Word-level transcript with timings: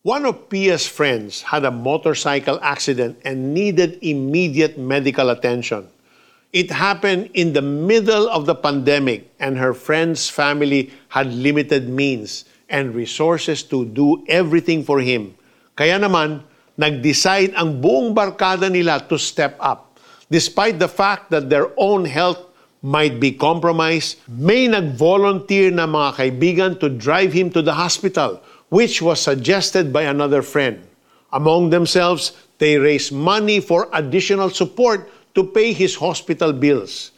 One 0.00 0.24
of 0.24 0.48
Pia's 0.48 0.88
friends 0.88 1.44
had 1.52 1.68
a 1.68 1.70
motorcycle 1.70 2.56
accident 2.64 3.20
and 3.20 3.52
needed 3.52 4.00
immediate 4.00 4.80
medical 4.80 5.28
attention. 5.28 5.92
It 6.56 6.72
happened 6.72 7.28
in 7.36 7.52
the 7.52 7.60
middle 7.60 8.24
of 8.32 8.48
the 8.48 8.56
pandemic, 8.56 9.28
and 9.36 9.60
her 9.60 9.76
friend's 9.76 10.24
family 10.32 10.88
had 11.12 11.28
limited 11.28 11.92
means 11.92 12.48
and 12.72 12.96
resources 12.96 13.60
to 13.68 13.84
do 13.92 14.24
everything 14.24 14.88
for 14.88 15.04
him. 15.04 15.36
Kaya 15.76 16.00
naman, 16.00 16.48
nag-decide 16.80 17.52
ang 17.52 17.84
buong 17.84 18.16
barkada 18.16 18.72
nila 18.72 19.04
to 19.04 19.20
step 19.20 19.60
up. 19.60 20.00
Despite 20.32 20.80
the 20.80 20.88
fact 20.88 21.28
that 21.28 21.52
their 21.52 21.76
own 21.76 22.08
health 22.08 22.40
might 22.80 23.20
be 23.20 23.36
compromised, 23.36 24.16
may 24.24 24.64
nag-volunteer 24.64 25.68
na 25.68 25.84
mga 25.84 26.10
kaibigan 26.16 26.72
to 26.80 26.88
drive 26.88 27.36
him 27.36 27.52
to 27.52 27.60
the 27.60 27.76
hospital 27.76 28.40
which 28.70 29.02
was 29.02 29.20
suggested 29.20 29.92
by 29.92 30.06
another 30.06 30.40
friend. 30.40 30.80
Among 31.34 31.70
themselves, 31.70 32.32
they 32.58 32.78
raised 32.78 33.12
money 33.12 33.60
for 33.60 33.90
additional 33.92 34.50
support 34.50 35.10
to 35.34 35.44
pay 35.44 35.72
his 35.72 35.94
hospital 35.94 36.52
bills. 36.52 37.10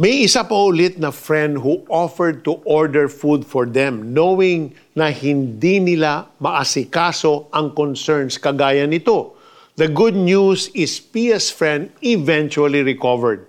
May 0.00 0.24
isa 0.24 0.48
pa 0.48 0.56
ulit 0.56 0.96
na 0.96 1.12
friend 1.12 1.60
who 1.60 1.84
offered 1.92 2.40
to 2.48 2.56
order 2.64 3.04
food 3.04 3.44
for 3.44 3.68
them 3.68 4.16
knowing 4.16 4.72
na 4.96 5.12
hindi 5.12 5.76
nila 5.76 6.32
maasikaso 6.40 7.52
ang 7.52 7.76
concerns 7.76 8.40
kagaya 8.40 8.88
nito. 8.88 9.36
The 9.76 9.92
good 9.92 10.16
news 10.16 10.72
is 10.72 10.96
Pia's 11.00 11.52
friend 11.52 11.92
eventually 12.00 12.80
recovered. 12.80 13.44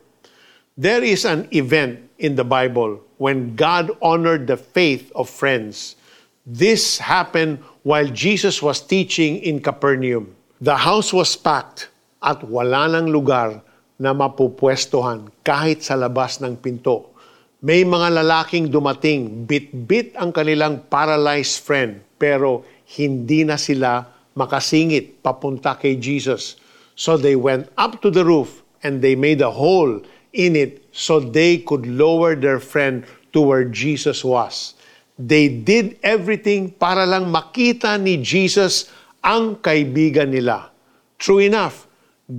There 0.76 1.04
is 1.04 1.23
an 1.23 1.48
event 1.56 2.04
in 2.20 2.36
the 2.36 2.44
Bible 2.44 3.00
when 3.16 3.56
God 3.56 3.92
honored 4.04 4.48
the 4.48 4.59
faith 4.59 5.08
of 5.16 5.31
friends. 5.31 5.95
This 6.41 6.98
happened 6.98 7.62
while 7.86 8.09
Jesus 8.09 8.66
was 8.66 8.81
teaching 8.81 9.38
in 9.45 9.62
Capernaum. 9.62 10.34
The 10.58 10.73
house 10.73 11.14
was 11.14 11.38
packed 11.38 11.94
at 12.17 12.42
wala 12.42 12.89
ng 12.97 13.14
lugar 13.14 13.61
na 14.02 14.09
mapupwestuhan 14.17 15.30
kahit 15.45 15.86
sa 15.86 15.94
labas 15.94 16.42
ng 16.42 16.58
pinto. 16.58 17.14
May 17.62 17.86
mga 17.86 18.25
lalaking 18.25 18.73
dumating, 18.73 19.45
bit-bit 19.45 20.17
ang 20.17 20.34
kanilang 20.34 20.89
paralyzed 20.89 21.62
friend, 21.62 22.02
pero 22.17 22.66
hindi 22.97 23.45
na 23.45 23.62
sila 23.62 24.09
makasingit 24.34 25.22
papunta 25.22 25.78
kay 25.78 26.02
Jesus. 26.02 26.58
So 26.97 27.22
they 27.22 27.38
went 27.38 27.69
up 27.78 28.02
to 28.02 28.09
the 28.09 28.25
roof 28.25 28.66
and 28.81 29.06
they 29.06 29.14
made 29.14 29.45
a 29.45 29.53
hole 29.53 30.02
in 30.34 30.58
it 30.58 30.89
so 30.89 31.22
they 31.22 31.62
could 31.62 31.86
lower 31.86 32.34
their 32.34 32.58
friend 32.58 33.06
to 33.30 33.45
where 33.45 33.69
Jesus 33.69 34.25
was. 34.25 34.73
They 35.22 35.53
did 35.53 36.02
everything 36.02 36.73
para 36.73 37.05
lang 37.05 37.30
makita 37.30 38.02
ni 38.02 38.17
Jesus 38.17 38.89
ang 39.22 39.61
kaibigan 39.61 40.33
nila. 40.33 40.73
True 41.22 41.38
enough, 41.38 41.86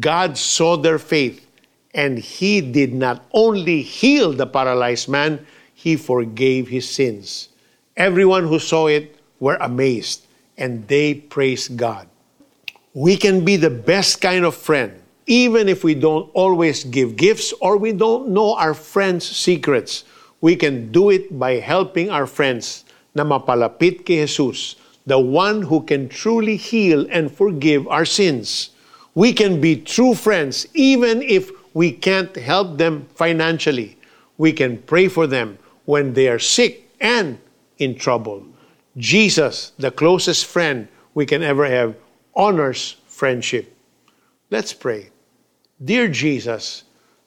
God 0.02 0.34
saw 0.34 0.74
their 0.74 0.98
faith 0.98 1.46
and 1.94 2.18
He 2.18 2.58
did 2.58 2.90
not 2.90 3.22
only 3.30 3.86
heal 3.86 4.34
the 4.34 4.50
paralyzed 4.50 5.06
man, 5.06 5.46
He 5.70 5.94
forgave 5.94 6.74
his 6.74 6.90
sins. 6.90 7.54
Everyone 7.94 8.50
who 8.50 8.58
saw 8.58 8.90
it 8.90 9.14
were 9.38 9.62
amazed 9.62 10.26
and 10.58 10.82
they 10.90 11.14
praised 11.14 11.78
God. 11.78 12.10
We 12.98 13.14
can 13.14 13.46
be 13.46 13.54
the 13.54 13.70
best 13.70 14.18
kind 14.18 14.42
of 14.42 14.58
friend 14.58 14.98
even 15.26 15.68
if 15.68 15.84
we 15.84 15.94
don't 15.94 16.28
always 16.34 16.82
give 16.82 17.14
gifts 17.14 17.54
or 17.60 17.76
we 17.76 17.92
don't 17.92 18.28
know 18.28 18.54
our 18.58 18.74
friends' 18.74 19.22
secrets 19.28 20.02
we 20.42 20.56
can 20.56 20.92
do 20.92 21.08
it 21.08 21.38
by 21.38 21.62
helping 21.62 22.10
our 22.10 22.26
friends 22.26 22.84
na 23.14 23.22
mapalapit 23.22 24.04
kay 24.04 24.26
Jesus, 24.26 24.76
the 25.06 25.18
one 25.18 25.62
who 25.62 25.80
can 25.86 26.10
truly 26.10 26.58
heal 26.58 27.06
and 27.08 27.30
forgive 27.30 27.86
our 27.88 28.04
sins. 28.04 28.74
We 29.14 29.32
can 29.32 29.60
be 29.62 29.78
true 29.78 30.14
friends 30.14 30.66
even 30.74 31.22
if 31.22 31.48
we 31.72 31.92
can't 31.92 32.34
help 32.36 32.76
them 32.76 33.06
financially. 33.14 33.96
We 34.36 34.52
can 34.52 34.82
pray 34.82 35.08
for 35.08 35.26
them 35.26 35.58
when 35.86 36.12
they 36.12 36.28
are 36.28 36.42
sick 36.42 36.90
and 37.00 37.38
in 37.78 37.94
trouble. 37.94 38.42
Jesus, 38.96 39.72
the 39.78 39.90
closest 39.90 40.46
friend 40.46 40.88
we 41.14 41.24
can 41.24 41.42
ever 41.42 41.66
have, 41.66 41.94
honors 42.34 42.96
friendship. 43.06 43.74
Let's 44.50 44.72
pray. 44.72 45.10
Dear 45.82 46.08
Jesus, 46.08 46.84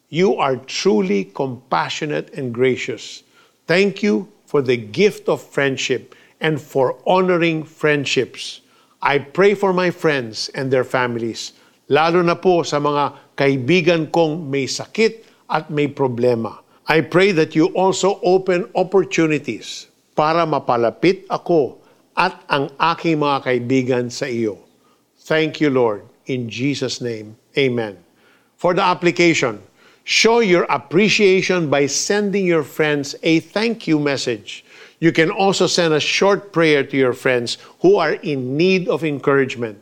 you 0.09 0.35
are 0.37 0.57
truly 0.57 1.25
compassionate 1.25 2.33
and 2.33 2.53
gracious. 2.53 3.23
Thank 3.65 4.03
you 4.03 4.29
for 4.45 4.61
the 4.61 4.77
gift 4.77 5.27
of 5.27 5.41
friendship 5.41 6.15
and 6.39 6.61
for 6.61 6.97
honoring 7.05 7.63
friendships. 7.63 8.61
I 9.01 9.19
pray 9.19 9.53
for 9.53 9.73
my 9.73 9.89
friends 9.89 10.49
and 10.53 10.69
their 10.69 10.85
families, 10.85 11.53
lalo 11.89 12.21
na 12.21 12.37
po 12.37 12.61
sa 12.65 12.77
mga 12.81 13.37
kaibigan 13.37 14.09
kong 14.09 14.49
may 14.49 14.65
sakit 14.65 15.25
at 15.49 15.69
may 15.69 15.89
problema. 15.89 16.61
I 16.85 17.01
pray 17.01 17.33
that 17.33 17.57
you 17.57 17.73
also 17.73 18.21
open 18.21 18.69
opportunities 18.77 19.89
para 20.13 20.45
mapalapit 20.45 21.25
ako 21.33 21.81
at 22.13 22.37
ang 22.47 22.69
aking 22.77 23.19
mga 23.19 23.37
kaibigan 23.41 24.05
sa 24.13 24.29
iyo. 24.29 24.61
Thank 25.25 25.59
you, 25.59 25.73
Lord. 25.73 26.05
In 26.29 26.49
Jesus' 26.49 27.01
name, 27.01 27.37
Amen. 27.57 27.97
For 28.57 28.73
the 28.73 28.85
application, 28.85 29.61
show 30.05 30.37
your 30.37 30.69
appreciation 30.69 31.65
by 31.65 31.89
sending 31.89 32.45
your 32.45 32.61
friends 32.61 33.17
a 33.25 33.41
thank 33.41 33.89
you 33.89 33.97
message. 33.97 34.61
You 35.01 35.09
can 35.09 35.33
also 35.33 35.65
send 35.65 35.97
a 35.97 35.99
short 35.99 36.53
prayer 36.53 36.85
to 36.85 36.95
your 36.95 37.17
friends 37.17 37.57
who 37.81 37.97
are 37.97 38.13
in 38.21 38.53
need 38.53 38.85
of 38.87 39.01
encouragement. 39.01 39.81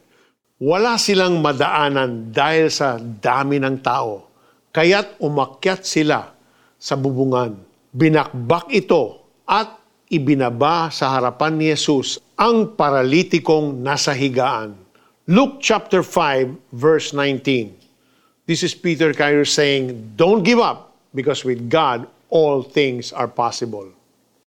Wala 0.64 0.96
silang 0.96 1.44
madaanan 1.44 2.32
dahil 2.32 2.72
sa 2.72 2.96
dami 2.96 3.60
ng 3.60 3.84
tao, 3.84 4.32
kaya't 4.72 5.20
umakyat 5.20 5.84
sila 5.84 6.32
sa 6.80 6.96
bubungan. 6.96 7.60
Binakbak 7.92 8.72
ito 8.72 9.28
at 9.44 9.76
ibinaba 10.08 10.88
sa 10.88 11.20
harapan 11.20 11.60
ni 11.60 11.68
Jesus 11.76 12.16
ang 12.40 12.80
paralitikong 12.80 13.76
nasa 13.84 14.16
higaan. 14.16 14.80
Luke 15.28 15.60
chapter 15.60 16.00
5 16.00 16.72
verse 16.72 17.12
19. 17.12 17.83
This 18.46 18.64
is 18.64 18.76
Peter 18.76 19.14
Kairos 19.14 19.56
saying, 19.56 20.14
Don't 20.16 20.44
give 20.44 20.59
up, 20.59 20.92
because 21.16 21.46
with 21.46 21.70
God, 21.70 22.08
all 22.30 22.62
things 22.62 23.14
are 23.14 23.28
possible. 23.28 23.88